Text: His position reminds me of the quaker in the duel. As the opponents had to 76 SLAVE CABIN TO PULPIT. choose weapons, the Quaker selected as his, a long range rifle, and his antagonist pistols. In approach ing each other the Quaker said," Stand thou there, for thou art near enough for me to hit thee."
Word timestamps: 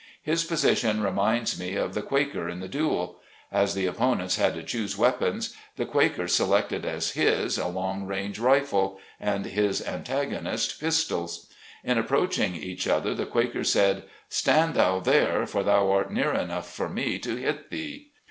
His 0.23 0.43
position 0.43 1.03
reminds 1.03 1.59
me 1.59 1.75
of 1.75 1.93
the 1.93 2.01
quaker 2.01 2.49
in 2.49 2.59
the 2.59 2.67
duel. 2.67 3.19
As 3.51 3.75
the 3.75 3.85
opponents 3.85 4.37
had 4.37 4.55
to 4.55 4.61
76 4.67 4.71
SLAVE 4.71 4.71
CABIN 4.71 4.89
TO 4.89 4.99
PULPIT. 4.99 5.41
choose 5.45 5.51
weapons, 5.51 5.55
the 5.77 5.85
Quaker 5.85 6.27
selected 6.27 6.85
as 6.87 7.11
his, 7.11 7.59
a 7.59 7.67
long 7.67 8.05
range 8.07 8.39
rifle, 8.39 8.97
and 9.19 9.45
his 9.45 9.85
antagonist 9.87 10.79
pistols. 10.79 11.51
In 11.83 11.99
approach 11.99 12.39
ing 12.39 12.55
each 12.55 12.87
other 12.87 13.13
the 13.13 13.27
Quaker 13.27 13.63
said," 13.63 14.05
Stand 14.27 14.73
thou 14.73 14.99
there, 15.01 15.45
for 15.45 15.61
thou 15.61 15.91
art 15.91 16.11
near 16.11 16.33
enough 16.33 16.73
for 16.73 16.89
me 16.89 17.19
to 17.19 17.35
hit 17.35 17.69
thee." 17.69 18.09